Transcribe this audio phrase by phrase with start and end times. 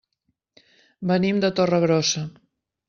[1.11, 2.29] Venim de Torregrossa.